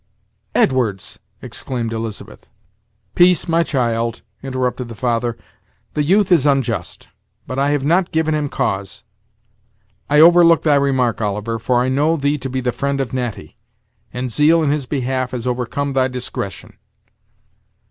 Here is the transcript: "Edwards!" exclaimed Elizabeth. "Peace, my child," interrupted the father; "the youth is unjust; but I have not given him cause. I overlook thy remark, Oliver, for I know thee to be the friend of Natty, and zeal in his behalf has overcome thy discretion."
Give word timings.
"Edwards!" 0.55 1.19
exclaimed 1.43 1.93
Elizabeth. 1.93 2.47
"Peace, 3.13 3.47
my 3.47 3.61
child," 3.61 4.23
interrupted 4.41 4.87
the 4.87 4.95
father; 4.95 5.37
"the 5.93 6.01
youth 6.01 6.31
is 6.31 6.47
unjust; 6.47 7.09
but 7.45 7.59
I 7.59 7.69
have 7.69 7.83
not 7.83 8.11
given 8.11 8.33
him 8.33 8.49
cause. 8.49 9.03
I 10.09 10.19
overlook 10.19 10.63
thy 10.63 10.73
remark, 10.73 11.21
Oliver, 11.21 11.59
for 11.59 11.81
I 11.81 11.89
know 11.89 12.17
thee 12.17 12.39
to 12.39 12.49
be 12.49 12.61
the 12.61 12.71
friend 12.71 12.99
of 12.99 13.13
Natty, 13.13 13.57
and 14.11 14.31
zeal 14.33 14.63
in 14.63 14.71
his 14.71 14.87
behalf 14.87 15.29
has 15.37 15.45
overcome 15.45 15.93
thy 15.93 16.07
discretion." 16.07 16.77